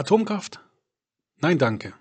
Atomkraft? 0.00 0.60
Nein, 1.42 1.58
danke. 1.58 1.92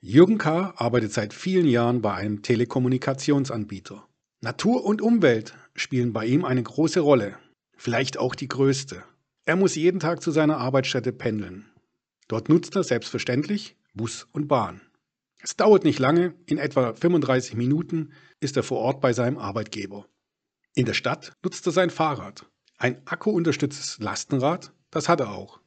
Jürgen 0.00 0.38
K. 0.38 0.72
arbeitet 0.78 1.12
seit 1.12 1.34
vielen 1.34 1.68
Jahren 1.68 2.00
bei 2.00 2.14
einem 2.14 2.40
Telekommunikationsanbieter. 2.40 4.08
Natur 4.40 4.82
und 4.86 5.02
Umwelt 5.02 5.52
spielen 5.74 6.14
bei 6.14 6.24
ihm 6.24 6.46
eine 6.46 6.62
große 6.62 7.00
Rolle, 7.00 7.36
vielleicht 7.76 8.16
auch 8.16 8.34
die 8.34 8.48
größte. 8.48 9.04
Er 9.44 9.56
muss 9.56 9.74
jeden 9.74 10.00
Tag 10.00 10.22
zu 10.22 10.30
seiner 10.30 10.56
Arbeitsstätte 10.56 11.12
pendeln. 11.12 11.70
Dort 12.28 12.48
nutzt 12.48 12.76
er 12.76 12.82
selbstverständlich 12.82 13.76
Bus 13.92 14.26
und 14.32 14.48
Bahn. 14.48 14.80
Es 15.42 15.54
dauert 15.54 15.84
nicht 15.84 15.98
lange, 15.98 16.32
in 16.46 16.56
etwa 16.56 16.94
35 16.94 17.56
Minuten 17.56 18.14
ist 18.40 18.56
er 18.56 18.62
vor 18.62 18.78
Ort 18.78 19.02
bei 19.02 19.12
seinem 19.12 19.36
Arbeitgeber. 19.36 20.06
In 20.74 20.86
der 20.86 20.94
Stadt 20.94 21.34
nutzt 21.44 21.66
er 21.66 21.72
sein 21.72 21.90
Fahrrad. 21.90 22.46
Ein 22.78 23.02
akkuunterstütztes 23.04 23.98
Lastenrad, 23.98 24.72
das 24.90 25.10
hat 25.10 25.20
er 25.20 25.32
auch. 25.32 25.61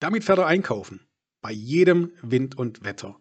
Damit 0.00 0.24
fährt 0.24 0.38
er 0.38 0.46
einkaufen. 0.46 1.06
Bei 1.40 1.52
jedem 1.52 2.12
Wind 2.22 2.56
und 2.56 2.84
Wetter. 2.84 3.18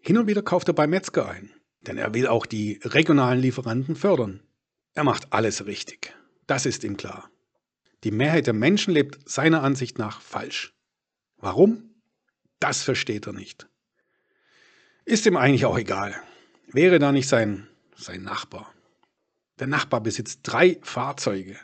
Hin 0.00 0.18
und 0.18 0.26
wieder 0.26 0.42
kauft 0.42 0.68
er 0.68 0.74
bei 0.74 0.86
Metzger 0.86 1.28
ein, 1.28 1.50
denn 1.82 1.96
er 1.96 2.14
will 2.14 2.26
auch 2.26 2.46
die 2.46 2.80
regionalen 2.82 3.40
Lieferanten 3.40 3.96
fördern. 3.96 4.42
Er 4.92 5.04
macht 5.04 5.32
alles 5.32 5.66
richtig. 5.66 6.14
Das 6.46 6.66
ist 6.66 6.84
ihm 6.84 6.96
klar. 6.96 7.30
Die 8.04 8.10
Mehrheit 8.10 8.46
der 8.46 8.54
Menschen 8.54 8.92
lebt 8.92 9.28
seiner 9.28 9.62
Ansicht 9.62 9.98
nach 9.98 10.20
falsch. 10.20 10.74
Warum? 11.38 11.94
Das 12.60 12.82
versteht 12.82 13.26
er 13.26 13.32
nicht. 13.32 13.68
Ist 15.04 15.26
ihm 15.26 15.36
eigentlich 15.36 15.64
auch 15.64 15.78
egal. 15.78 16.14
Wäre 16.66 16.98
da 16.98 17.12
nicht 17.12 17.28
sein, 17.28 17.68
sein 17.96 18.22
Nachbar. 18.22 18.72
Der 19.58 19.66
Nachbar 19.66 20.00
besitzt 20.00 20.40
drei 20.42 20.78
Fahrzeuge 20.82 21.58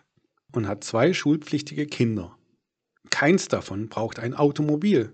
und 0.53 0.67
hat 0.67 0.85
zwei 0.85 1.13
schulpflichtige 1.13 1.87
Kinder. 1.87 2.37
Keins 3.09 3.49
davon 3.49 3.89
braucht 3.89 4.19
ein 4.19 4.35
Automobil. 4.35 5.13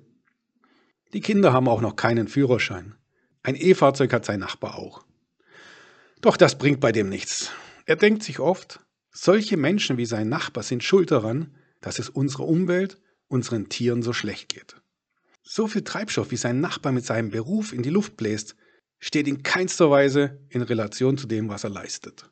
Die 1.12 1.20
Kinder 1.20 1.52
haben 1.52 1.68
auch 1.68 1.80
noch 1.80 1.94
keinen 1.94 2.26
Führerschein. 2.26 2.96
Ein 3.42 3.54
E-Fahrzeug 3.54 4.12
hat 4.12 4.24
sein 4.24 4.40
Nachbar 4.40 4.76
auch. 4.76 5.04
Doch 6.20 6.36
das 6.36 6.58
bringt 6.58 6.80
bei 6.80 6.90
dem 6.90 7.08
nichts. 7.08 7.52
Er 7.84 7.94
denkt 7.94 8.24
sich 8.24 8.40
oft, 8.40 8.80
solche 9.12 9.56
Menschen 9.56 9.96
wie 9.96 10.06
sein 10.06 10.28
Nachbar 10.28 10.64
sind 10.64 10.82
schuld 10.82 11.12
daran, 11.12 11.54
dass 11.80 12.00
es 12.00 12.08
unserer 12.08 12.48
Umwelt, 12.48 13.00
unseren 13.28 13.68
Tieren 13.68 14.02
so 14.02 14.12
schlecht 14.12 14.48
geht. 14.48 14.76
So 15.42 15.68
viel 15.68 15.82
Treibstoff, 15.82 16.32
wie 16.32 16.36
sein 16.36 16.60
Nachbar 16.60 16.90
mit 16.90 17.06
seinem 17.06 17.30
Beruf 17.30 17.72
in 17.72 17.82
die 17.82 17.90
Luft 17.90 18.16
bläst, 18.16 18.56
steht 18.98 19.28
in 19.28 19.44
keinster 19.44 19.90
Weise 19.90 20.40
in 20.48 20.62
Relation 20.62 21.16
zu 21.16 21.28
dem, 21.28 21.48
was 21.48 21.62
er 21.62 21.70
leistet. 21.70 22.28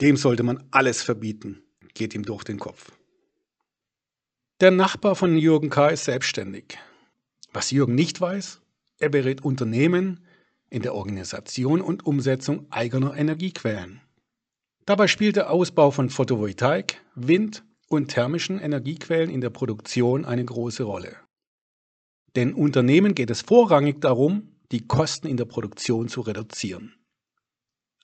Dem 0.00 0.16
sollte 0.16 0.42
man 0.42 0.66
alles 0.70 1.02
verbieten, 1.02 1.62
geht 1.92 2.14
ihm 2.14 2.24
durch 2.24 2.44
den 2.44 2.58
Kopf. 2.58 2.92
Der 4.60 4.70
Nachbar 4.70 5.16
von 5.16 5.38
Jürgen 5.38 5.70
K. 5.70 5.88
ist 5.88 6.04
selbstständig. 6.04 6.76
Was 7.50 7.70
Jürgen 7.70 7.94
nicht 7.94 8.20
weiß, 8.20 8.60
er 8.98 9.08
berät 9.08 9.42
Unternehmen 9.42 10.20
in 10.68 10.82
der 10.82 10.94
Organisation 10.94 11.80
und 11.80 12.04
Umsetzung 12.04 12.66
eigener 12.68 13.16
Energiequellen. 13.16 14.02
Dabei 14.84 15.06
spielt 15.06 15.36
der 15.36 15.48
Ausbau 15.50 15.90
von 15.90 16.10
Photovoltaik, 16.10 17.00
Wind 17.14 17.64
und 17.88 18.08
thermischen 18.08 18.60
Energiequellen 18.60 19.30
in 19.30 19.40
der 19.40 19.48
Produktion 19.48 20.26
eine 20.26 20.44
große 20.44 20.82
Rolle. 20.82 21.16
Denn 22.36 22.52
Unternehmen 22.52 23.14
geht 23.14 23.30
es 23.30 23.40
vorrangig 23.40 24.02
darum, 24.02 24.56
die 24.72 24.86
Kosten 24.86 25.26
in 25.26 25.38
der 25.38 25.46
Produktion 25.46 26.08
zu 26.08 26.20
reduzieren. 26.20 26.94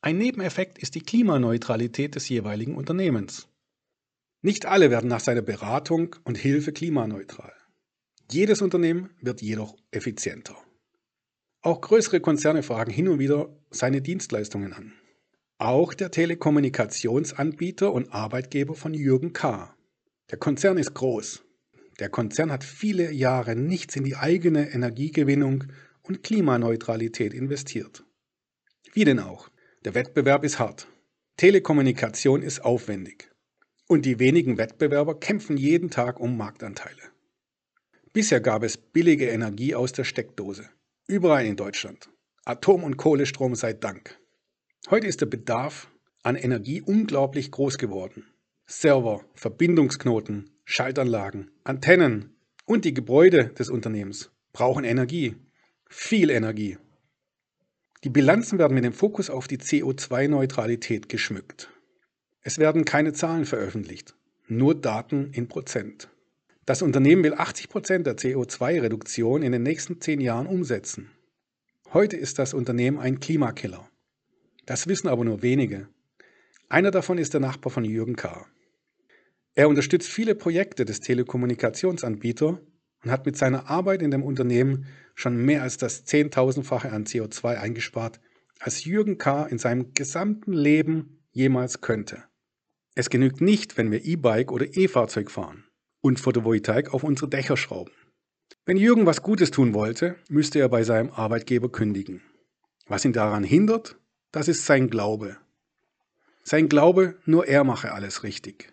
Ein 0.01 0.17
Nebeneffekt 0.17 0.79
ist 0.79 0.95
die 0.95 1.03
Klimaneutralität 1.03 2.15
des 2.15 2.31
jeweiligen 2.31 2.77
Unternehmens. 2.77 3.47
Nicht 4.47 4.64
alle 4.64 4.92
werden 4.92 5.08
nach 5.08 5.19
seiner 5.19 5.42
Beratung 5.42 6.14
und 6.22 6.39
Hilfe 6.39 6.70
klimaneutral. 6.70 7.52
Jedes 8.30 8.62
Unternehmen 8.62 9.11
wird 9.20 9.42
jedoch 9.42 9.75
effizienter. 9.91 10.56
Auch 11.62 11.80
größere 11.80 12.20
Konzerne 12.20 12.62
fragen 12.62 12.92
hin 12.92 13.08
und 13.08 13.19
wieder 13.19 13.48
seine 13.70 14.03
Dienstleistungen 14.03 14.72
an. 14.72 14.92
Auch 15.58 15.94
der 15.94 16.12
Telekommunikationsanbieter 16.12 17.93
und 17.93 18.12
Arbeitgeber 18.12 18.76
von 18.76 18.94
Jürgen 18.94 19.32
K. 19.32 19.75
Der 20.31 20.38
Konzern 20.38 20.78
ist 20.78 20.94
groß, 20.94 21.42
der 21.98 22.09
Konzern 22.09 22.53
hat 22.53 22.62
viele 22.62 23.10
Jahre 23.10 23.56
nichts 23.56 23.97
in 23.97 24.04
die 24.04 24.15
eigene 24.15 24.71
Energiegewinnung 24.71 25.65
und 26.03 26.22
Klimaneutralität 26.22 27.34
investiert. 27.34 28.04
Wie 28.92 29.04
denn 29.04 29.19
auch? 29.19 29.48
Der 29.84 29.94
Wettbewerb 29.94 30.44
ist 30.44 30.60
hart. 30.60 30.87
Telekommunikation 31.37 32.42
ist 32.42 32.65
aufwendig. 32.65 33.28
Und 33.88 34.04
die 34.04 34.19
wenigen 34.19 34.58
Wettbewerber 34.58 35.19
kämpfen 35.20 35.56
jeden 35.56 35.91
Tag 35.91 36.19
um 36.19 36.36
Marktanteile. 36.36 37.02
Bisher 38.12 38.41
gab 38.41 38.62
es 38.62 38.76
billige 38.76 39.28
Energie 39.28 39.74
aus 39.74 39.92
der 39.92 40.04
Steckdose. 40.04 40.69
Überall 41.06 41.47
in 41.47 41.56
Deutschland. 41.56 42.10
Atom- 42.44 42.82
und 42.82 42.97
Kohlestrom 42.97 43.54
sei 43.54 43.74
Dank. 43.74 44.19
Heute 44.91 45.06
ist 45.06 45.20
der 45.20 45.26
Bedarf 45.26 45.88
an 46.22 46.34
Energie 46.34 46.80
unglaublich 46.80 47.52
groß 47.52 47.78
geworden. 47.78 48.24
Server, 48.66 49.24
Verbindungsknoten, 49.34 50.50
Schaltanlagen, 50.64 51.53
Antennen 51.62 52.36
und 52.64 52.84
die 52.84 52.94
Gebäude 52.94 53.48
des 53.48 53.70
Unternehmens 53.70 54.32
brauchen 54.53 54.84
Energie, 54.84 55.36
viel 55.88 56.30
Energie. 56.30 56.78
Die 58.03 58.10
Bilanzen 58.10 58.58
werden 58.58 58.74
mit 58.74 58.84
dem 58.84 58.92
Fokus 58.92 59.30
auf 59.30 59.47
die 59.47 59.58
CO2-Neutralität 59.58 61.08
geschmückt. 61.08 61.70
Es 62.47 62.59
werden 62.59 62.84
keine 62.84 63.12
Zahlen 63.12 63.45
veröffentlicht, 63.45 64.15
nur 64.47 64.81
Daten 64.81 65.33
in 65.33 65.49
Prozent. 65.49 66.09
Das 66.65 66.81
Unternehmen 66.81 67.25
will 67.25 67.34
80 67.34 67.69
Prozent 67.69 68.07
der 68.07 68.17
CO2-Reduktion 68.17 69.43
in 69.43 69.51
den 69.51 69.65
nächsten 69.65 70.01
zehn 70.01 70.21
Jahren 70.21 70.47
umsetzen. 70.47 71.11
Heute 71.93 72.17
ist 72.17 72.39
das 72.39 72.55
Unternehmen 72.55 73.01
ein 73.01 73.19
Klimakiller. 73.19 73.89
Das 74.65 74.87
wissen 74.87 75.09
aber 75.09 75.25
nur 75.25 75.43
wenige. 75.43 75.89
Einer 76.69 76.93
davon 76.93 77.19
ist 77.19 77.34
der 77.34 77.41
Nachbar 77.41 77.73
von 77.73 77.84
Jürgen 77.84 78.15
K. 78.15 78.47
Er 79.57 79.69
unterstützt 79.69 80.09
viele 80.09 80.37
Projekte 80.37 80.84
des 80.84 81.01
Telekommunikationsanbieters 81.01 82.59
und 83.03 83.11
hat 83.11 83.27
mit 83.27 83.37
seiner 83.37 83.69
Arbeit 83.69 84.03
in 84.03 84.13
dem 84.13 84.23
Unternehmen 84.23 84.87
schon 85.17 85.37
mehr 85.37 85.63
als 85.63 85.78
das 85.78 86.05
Zehntausendfache 86.05 86.93
an 86.93 87.07
CO2 87.07 87.57
eingespart, 87.57 88.21
als 88.61 88.84
Jürgen 88.84 89.19
K. 89.19 89.47
in 89.47 89.59
seinem 89.59 89.95
gesamten 89.95 90.53
Leben 90.53 91.25
jemals 91.33 91.81
könnte. 91.81 92.23
Es 92.99 93.11
genügt 93.11 93.43
nicht, 93.43 93.77
wenn 93.77 93.91
wir 93.91 94.07
E-Bike 94.07 94.51
oder 94.51 94.75
E-Fahrzeug 94.75 95.31
fahren 95.31 95.65
und 96.01 96.19
Photovoltaik 96.19 96.95
auf 96.95 97.05
unsere 97.05 97.29
Dächer 97.29 97.59
schrauben. 97.59 97.93
Wenn 98.65 98.79
Jürgen 98.79 99.05
was 99.05 99.23
Gutes 99.23 99.51
tun 99.51 99.75
wollte, 99.75 100.17
müsste 100.31 100.61
er 100.61 100.71
bei 100.71 100.83
seinem 100.83 101.11
Arbeitgeber 101.11 101.71
kündigen. 101.71 102.23
Was 102.87 103.05
ihn 103.05 103.12
daran 103.12 103.45
hindert, 103.45 103.99
das 104.33 104.49
ist 104.49 104.65
sein 104.65 104.89
Glaube. 104.89 105.37
Sein 106.43 106.71
Glaube, 106.71 107.19
nur 107.27 107.47
er 107.47 107.65
mache 107.65 107.93
alles 107.93 108.23
richtig. 108.23 108.73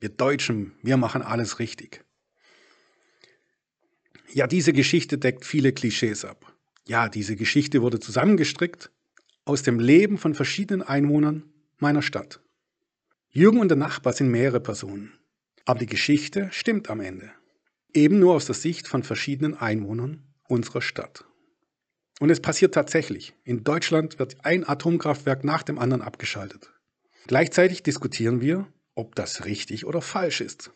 Wir 0.00 0.08
Deutschen, 0.08 0.72
wir 0.82 0.96
machen 0.96 1.20
alles 1.20 1.58
richtig. 1.58 2.06
Ja, 4.32 4.46
diese 4.46 4.72
Geschichte 4.72 5.18
deckt 5.18 5.44
viele 5.44 5.72
Klischees 5.72 6.24
ab. 6.24 6.54
Ja, 6.86 7.10
diese 7.10 7.36
Geschichte 7.36 7.82
wurde 7.82 8.00
zusammengestrickt 8.00 8.90
aus 9.44 9.62
dem 9.62 9.78
Leben 9.78 10.16
von 10.16 10.34
verschiedenen 10.34 10.80
Einwohnern 10.80 11.52
meiner 11.78 12.00
Stadt. 12.00 12.40
Jürgen 13.30 13.60
und 13.60 13.68
der 13.68 13.76
Nachbar 13.76 14.14
sind 14.14 14.30
mehrere 14.30 14.60
Personen. 14.60 15.12
Aber 15.66 15.78
die 15.78 15.86
Geschichte 15.86 16.48
stimmt 16.50 16.88
am 16.88 17.00
Ende. 17.00 17.30
Eben 17.92 18.18
nur 18.18 18.34
aus 18.34 18.46
der 18.46 18.54
Sicht 18.54 18.88
von 18.88 19.02
verschiedenen 19.02 19.54
Einwohnern 19.54 20.22
unserer 20.48 20.80
Stadt. 20.80 21.24
Und 22.20 22.30
es 22.30 22.40
passiert 22.40 22.74
tatsächlich. 22.74 23.34
In 23.44 23.64
Deutschland 23.64 24.18
wird 24.18 24.44
ein 24.44 24.66
Atomkraftwerk 24.66 25.44
nach 25.44 25.62
dem 25.62 25.78
anderen 25.78 26.02
abgeschaltet. 26.02 26.72
Gleichzeitig 27.26 27.82
diskutieren 27.82 28.40
wir, 28.40 28.66
ob 28.94 29.14
das 29.14 29.44
richtig 29.44 29.84
oder 29.84 30.00
falsch 30.00 30.40
ist. 30.40 30.72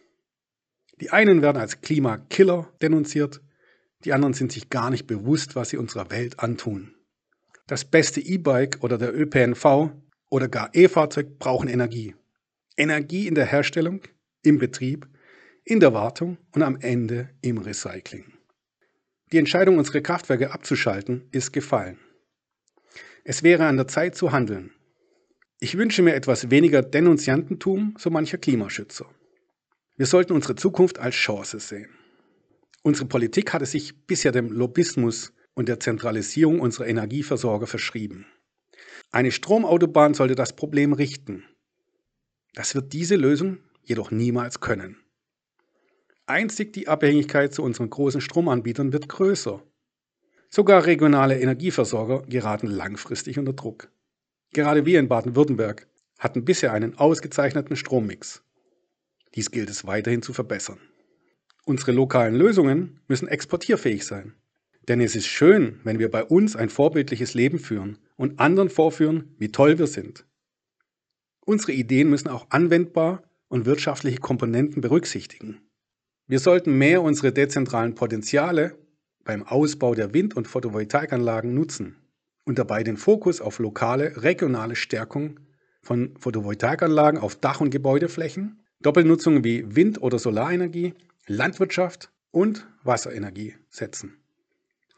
Die 1.01 1.11
einen 1.11 1.43
werden 1.43 1.57
als 1.57 1.81
Klimakiller 1.81 2.71
denunziert, 2.83 3.41
die 4.05 4.13
anderen 4.13 4.35
sind 4.35 4.53
sich 4.53 4.69
gar 4.69 4.91
nicht 4.91 5.07
bewusst, 5.07 5.57
was 5.57 5.71
sie 5.71 5.79
unserer 5.79 6.11
Welt 6.11 6.39
antun. 6.41 6.95
Das 7.67 7.85
beste 7.85 8.21
E-Bike 8.21 8.79
oder 8.83 8.99
der 8.99 9.19
ÖPNV 9.19 9.91
oder 10.29 10.49
gar 10.49 10.71
E-Fahrzeug 10.75 11.39
brauchen 11.39 11.69
Energie. 11.69 12.15
Energie 12.77 13.27
in 13.27 13.35
der 13.35 13.47
Herstellung, 13.47 14.01
im 14.43 14.59
Betrieb, 14.59 15.09
in 15.65 15.81
der 15.81 15.95
Wartung 15.95 16.39
und 16.55 16.63
am 16.63 16.77
Ende 16.81 17.31
im 17.41 17.59
Recycling. 17.59 18.25
Die 19.33 19.39
Entscheidung, 19.39 19.79
unsere 19.79 20.03
Kraftwerke 20.03 20.51
abzuschalten, 20.53 21.29
ist 21.31 21.53
gefallen. 21.53 21.99
Es 23.25 23.43
wäre 23.43 23.67
an 23.67 23.77
der 23.77 23.89
Zeit 23.89 24.15
zu 24.15 24.33
handeln. 24.33 24.73
Ich 25.61 25.79
wünsche 25.79 26.03
mir 26.03 26.15
etwas 26.15 26.51
weniger 26.51 26.83
Denunziantentum, 26.83 27.95
so 27.97 28.11
mancher 28.11 28.39
Klimaschützer. 28.39 29.07
Wir 29.97 30.07
sollten 30.07 30.33
unsere 30.33 30.57
Zukunft 30.57 30.99
als 30.99 31.15
Chance 31.15 31.61
sehen. 31.61 31.91
Unsere 32.83 33.07
Politik 33.07 33.53
hatte 33.53 33.67
sich 33.67 34.07
bisher 34.07 34.33
dem 34.33 34.51
Lobbyismus 34.51 35.33
und 35.55 35.69
der 35.69 35.79
Zentralisierung 35.79 36.59
unserer 36.61 36.89
Energieversorger 36.89 37.69
verschrieben. 37.69 38.27
Eine 39.13 39.31
Stromautobahn 39.31 40.15
sollte 40.15 40.35
das 40.35 40.57
Problem 40.57 40.93
richten. 40.93 41.45
Das 42.55 42.75
wird 42.75 42.93
diese 42.93 43.17
Lösung 43.17 43.59
jedoch 43.83 44.11
niemals 44.11 44.61
können. 44.61 44.97
Einzig 46.27 46.73
die 46.73 46.89
Abhängigkeit 46.89 47.53
zu 47.53 47.63
unseren 47.63 47.91
großen 47.91 48.21
Stromanbietern 48.21 48.93
wird 48.93 49.09
größer. 49.09 49.63
Sogar 50.51 50.87
regionale 50.87 51.41
Energieversorger 51.41 52.23
geraten 52.29 52.69
langfristig 52.69 53.39
unter 53.39 53.55
Druck. 53.55 53.91
Gerade 54.53 54.85
wir 54.85 55.01
in 55.01 55.09
Baden-Württemberg 55.09 55.89
hatten 56.19 56.45
bisher 56.45 56.73
einen 56.73 56.97
ausgezeichneten 56.97 57.75
Strommix. 57.75 58.43
Dies 59.35 59.51
gilt 59.51 59.71
es 59.71 59.87
weiterhin 59.87 60.23
zu 60.23 60.33
verbessern. 60.33 60.79
Unsere 61.65 61.93
lokalen 61.93 62.35
Lösungen 62.35 63.01
müssen 63.09 63.29
exportierfähig 63.29 64.05
sein. 64.05 64.35
Denn 64.89 65.01
es 65.01 65.17
ist 65.17 65.27
schön, 65.27 65.81
wenn 65.85 65.99
wir 65.99 66.11
bei 66.11 66.25
uns 66.25 66.55
ein 66.55 66.69
vorbildliches 66.69 67.35
Leben 67.35 67.59
führen 67.59 67.99
und 68.17 68.41
anderen 68.41 68.69
vorführen, 68.69 69.35
wie 69.39 69.53
toll 69.53 69.79
wir 69.79 69.87
sind. 69.87 70.27
Unsere 71.45 71.73
Ideen 71.73 72.09
müssen 72.09 72.29
auch 72.29 72.47
anwendbar 72.51 73.23
und 73.49 73.67
wirtschaftliche 73.67 74.19
Komponenten 74.19 74.81
berücksichtigen. 74.81 75.61
Wir 76.27 76.39
sollten 76.39 76.79
mehr 76.79 77.03
unsere 77.03 77.33
dezentralen 77.33 77.95
Potenziale 77.95 78.77
beim 79.25 79.43
Ausbau 79.43 79.95
der 79.95 80.15
Wind- 80.15 80.35
und 80.35 80.49
Photovoltaikanlagen 80.49 81.53
nutzen 81.53 81.97
und 82.45 82.59
dabei 82.59 82.83
den 82.83 82.97
Fokus 82.97 83.41
auf 83.41 83.59
lokale, 83.59 84.23
regionale 84.23 84.77
Stärkung 84.77 85.41
von 85.83 86.15
Photovoltaikanlagen 86.19 87.21
auf 87.21 87.37
Dach- 87.37 87.61
und 87.61 87.71
Gebäudeflächen, 87.71 88.63
Doppelnutzungen 88.81 89.45
wie 89.45 89.77
Wind- 89.77 90.01
oder 90.01 90.19
Solarenergie, 90.19 90.95
Landwirtschaft 91.27 92.11
und 92.31 92.67
Wasserenergie 92.85 93.57
setzen. 93.69 94.17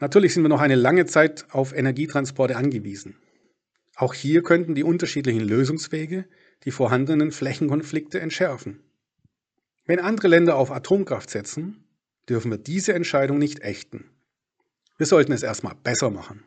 Natürlich 0.01 0.35
sind 0.35 0.43
wir 0.43 0.49
noch 0.49 0.61
eine 0.61 0.75
lange 0.75 1.07
Zeit 1.07 1.47
auf 1.51 1.75
Energietransporte 1.75 2.57
angewiesen. 2.57 3.17
Auch 3.97 4.15
hier 4.15 4.43
könnten 4.43 4.75
die 4.75 4.85
unterschiedlichen 4.85 5.43
Lösungswege 5.43 6.27
die 6.65 6.71
vorhandenen 6.71 7.31
Flächenkonflikte 7.31 8.21
entschärfen. 8.21 8.81
Wenn 9.87 10.01
andere 10.01 10.29
Länder 10.29 10.57
auf 10.57 10.71
Atomkraft 10.71 11.31
setzen, 11.31 11.85
dürfen 12.29 12.51
wir 12.51 12.59
diese 12.59 12.95
Entscheidung 12.95 13.39
nicht 13.39 13.61
ächten. 13.61 14.11
Wir 14.97 15.07
sollten 15.07 15.33
es 15.33 15.43
erstmal 15.43 15.75
besser 15.75 16.11
machen. 16.11 16.43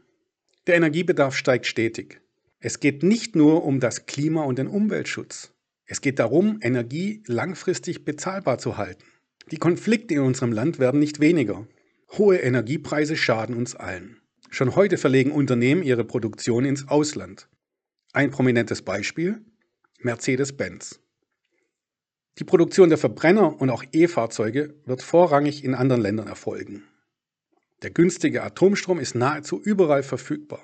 Der 0.66 0.76
Energiebedarf 0.76 1.36
steigt 1.36 1.68
stetig. 1.68 2.20
Es 2.60 2.80
geht 2.80 3.04
nicht 3.04 3.36
nur 3.36 3.64
um 3.64 3.80
das 3.80 4.08
Klima 4.08 4.44
und 4.44 4.58
den 4.58 4.68
Umweltschutz. 4.68 5.54
Es 5.86 6.02
geht 6.02 6.20
darum, 6.20 6.60
Energie 6.62 7.24
langfristig 7.28 8.04
bezahlbar 8.04 8.58
zu 8.58 8.78
halten. 8.78 9.06
Die 9.52 9.58
Konflikte 9.58 10.16
in 10.16 10.22
unserem 10.22 10.52
Land 10.52 10.80
werden 10.80 11.00
nicht 11.00 11.20
weniger. 11.20 11.68
Hohe 12.18 12.38
Energiepreise 12.38 13.16
schaden 13.16 13.56
uns 13.56 13.76
allen. 13.76 14.20
Schon 14.50 14.76
heute 14.76 14.98
verlegen 14.98 15.32
Unternehmen 15.32 15.84
ihre 15.84 16.04
Produktion 16.04 16.66
ins 16.66 16.88
Ausland. 16.88 17.50
Ein 18.14 18.32
prominentes 18.32 18.82
Beispiel 18.82 19.42
Mercedes-Benz. 20.00 21.00
Die 22.40 22.44
Produktion 22.44 22.90
der 22.90 22.98
Verbrenner 22.98 23.60
und 23.60 23.70
auch 23.70 23.84
E-Fahrzeuge 23.92 24.76
wird 24.86 25.02
vorrangig 25.02 25.64
in 25.64 25.74
anderen 25.74 26.02
Ländern 26.02 26.28
erfolgen. 26.28 26.84
Der 27.82 27.92
günstige 27.92 28.44
Atomstrom 28.44 29.00
ist 29.00 29.16
nahezu 29.16 29.62
überall 29.62 30.04
verfügbar. 30.04 30.64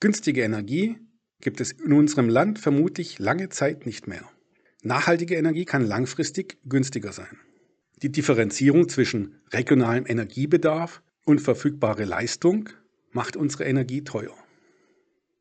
Günstige 0.00 0.42
Energie 0.42 0.98
gibt 1.40 1.60
es 1.60 1.72
in 1.72 1.92
unserem 1.92 2.28
Land 2.28 2.58
vermutlich 2.58 3.18
lange 3.18 3.48
Zeit 3.48 3.86
nicht 3.86 4.06
mehr. 4.06 4.28
Nachhaltige 4.82 5.36
Energie 5.36 5.64
kann 5.64 5.84
langfristig 5.84 6.58
günstiger 6.64 7.12
sein. 7.12 7.38
Die 8.02 8.12
Differenzierung 8.12 8.88
zwischen 8.88 9.40
regionalem 9.52 10.04
Energiebedarf 10.06 11.02
und 11.24 11.40
verfügbare 11.40 12.04
Leistung 12.04 12.68
macht 13.12 13.36
unsere 13.36 13.64
Energie 13.64 14.04
teuer. 14.04 14.34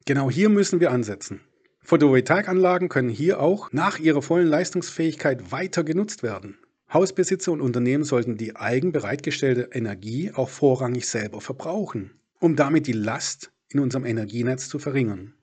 Genau 0.05 0.31
hier 0.31 0.49
müssen 0.49 0.79
wir 0.79 0.91
ansetzen. 0.91 1.41
Photovoltaikanlagen 1.83 2.89
können 2.89 3.09
hier 3.09 3.39
auch 3.39 3.71
nach 3.71 3.99
ihrer 3.99 4.21
vollen 4.21 4.47
Leistungsfähigkeit 4.47 5.51
weiter 5.51 5.83
genutzt 5.83 6.23
werden. 6.23 6.57
Hausbesitzer 6.91 7.51
und 7.51 7.61
Unternehmen 7.61 8.03
sollten 8.03 8.37
die 8.37 8.55
eigen 8.55 8.91
bereitgestellte 8.91 9.69
Energie 9.73 10.31
auch 10.33 10.49
vorrangig 10.49 11.07
selber 11.07 11.41
verbrauchen, 11.41 12.11
um 12.39 12.55
damit 12.55 12.87
die 12.87 12.93
Last 12.93 13.51
in 13.69 13.79
unserem 13.79 14.05
Energienetz 14.05 14.69
zu 14.69 14.79
verringern. 14.79 15.33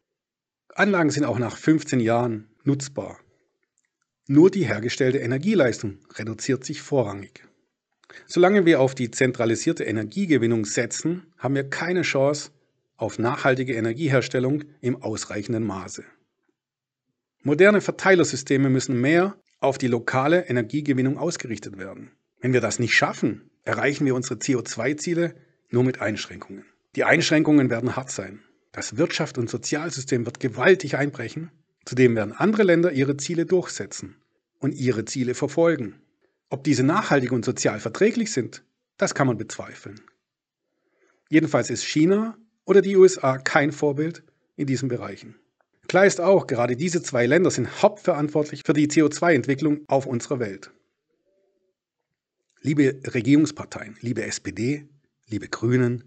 Anlagen 0.74 1.10
sind 1.10 1.24
auch 1.24 1.38
nach 1.38 1.56
15 1.56 2.00
Jahren 2.00 2.48
nutzbar. 2.64 3.18
Nur 4.26 4.50
die 4.50 4.66
hergestellte 4.66 5.18
Energieleistung 5.18 5.98
reduziert 6.14 6.64
sich 6.64 6.80
vorrangig. 6.80 7.44
Solange 8.26 8.66
wir 8.66 8.80
auf 8.80 8.94
die 8.94 9.10
zentralisierte 9.10 9.84
Energiegewinnung 9.84 10.64
setzen, 10.64 11.26
haben 11.38 11.54
wir 11.54 11.68
keine 11.68 12.02
Chance 12.02 12.50
auf 12.96 13.18
nachhaltige 13.18 13.74
Energieherstellung 13.74 14.64
im 14.80 15.02
ausreichenden 15.02 15.64
Maße. 15.64 16.04
Moderne 17.42 17.80
Verteilersysteme 17.80 18.70
müssen 18.70 19.00
mehr 19.00 19.36
auf 19.60 19.78
die 19.78 19.88
lokale 19.88 20.46
Energiegewinnung 20.46 21.18
ausgerichtet 21.18 21.78
werden. 21.78 22.10
Wenn 22.40 22.52
wir 22.52 22.60
das 22.60 22.78
nicht 22.78 22.94
schaffen, 22.94 23.50
erreichen 23.64 24.06
wir 24.06 24.14
unsere 24.14 24.36
CO2-Ziele 24.36 25.34
nur 25.70 25.84
mit 25.84 26.00
Einschränkungen. 26.00 26.64
Die 26.96 27.04
Einschränkungen 27.04 27.70
werden 27.70 27.96
hart 27.96 28.10
sein. 28.10 28.40
Das 28.72 28.96
Wirtschaft- 28.96 29.38
und 29.38 29.50
Sozialsystem 29.50 30.24
wird 30.26 30.40
gewaltig 30.40 30.96
einbrechen 30.96 31.50
Zudem 31.84 32.16
werden 32.16 32.32
andere 32.32 32.62
Länder 32.62 32.92
ihre 32.92 33.16
Ziele 33.16 33.44
durchsetzen 33.44 34.16
und 34.58 34.74
ihre 34.74 35.04
Ziele 35.04 35.34
verfolgen. 35.34 36.00
Ob 36.54 36.62
diese 36.62 36.84
nachhaltig 36.84 37.32
und 37.32 37.44
sozial 37.44 37.80
verträglich 37.80 38.30
sind, 38.30 38.64
das 38.96 39.12
kann 39.12 39.26
man 39.26 39.36
bezweifeln. 39.36 40.00
Jedenfalls 41.28 41.68
ist 41.68 41.82
China 41.82 42.38
oder 42.64 42.80
die 42.80 42.96
USA 42.96 43.38
kein 43.38 43.72
Vorbild 43.72 44.22
in 44.54 44.68
diesen 44.68 44.88
Bereichen. 44.88 45.34
Klar 45.88 46.06
ist 46.06 46.20
auch, 46.20 46.46
gerade 46.46 46.76
diese 46.76 47.02
zwei 47.02 47.26
Länder 47.26 47.50
sind 47.50 47.82
hauptverantwortlich 47.82 48.62
für 48.64 48.72
die 48.72 48.86
CO2-Entwicklung 48.86 49.80
auf 49.88 50.06
unserer 50.06 50.38
Welt. 50.38 50.70
Liebe 52.60 53.00
Regierungsparteien, 53.04 53.96
liebe 54.00 54.22
SPD, 54.22 54.88
liebe 55.26 55.48
Grünen, 55.48 56.04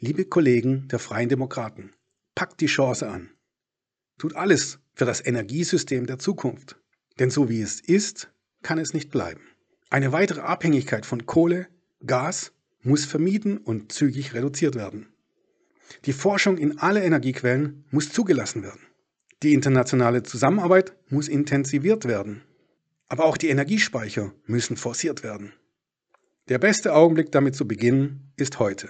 liebe 0.00 0.24
Kollegen 0.24 0.88
der 0.88 0.98
Freien 0.98 1.28
Demokraten, 1.28 1.92
packt 2.34 2.60
die 2.60 2.66
Chance 2.66 3.08
an. 3.08 3.30
Tut 4.18 4.34
alles 4.34 4.80
für 4.94 5.04
das 5.04 5.24
Energiesystem 5.24 6.06
der 6.06 6.18
Zukunft. 6.18 6.80
Denn 7.20 7.30
so 7.30 7.48
wie 7.48 7.62
es 7.62 7.80
ist, 7.80 8.32
kann 8.64 8.78
es 8.78 8.92
nicht 8.92 9.12
bleiben. 9.12 9.53
Eine 9.94 10.10
weitere 10.10 10.40
Abhängigkeit 10.40 11.06
von 11.06 11.24
Kohle, 11.24 11.68
Gas 12.04 12.50
muss 12.82 13.04
vermieden 13.04 13.58
und 13.58 13.92
zügig 13.92 14.34
reduziert 14.34 14.74
werden. 14.74 15.06
Die 16.04 16.12
Forschung 16.12 16.58
in 16.58 16.80
alle 16.80 17.04
Energiequellen 17.04 17.84
muss 17.92 18.10
zugelassen 18.10 18.64
werden. 18.64 18.80
Die 19.44 19.52
internationale 19.52 20.24
Zusammenarbeit 20.24 20.96
muss 21.10 21.28
intensiviert 21.28 22.06
werden. 22.06 22.42
Aber 23.06 23.24
auch 23.24 23.36
die 23.36 23.50
Energiespeicher 23.50 24.32
müssen 24.46 24.76
forciert 24.76 25.22
werden. 25.22 25.52
Der 26.48 26.58
beste 26.58 26.92
Augenblick 26.92 27.30
damit 27.30 27.54
zu 27.54 27.68
beginnen 27.68 28.32
ist 28.34 28.58
heute. 28.58 28.88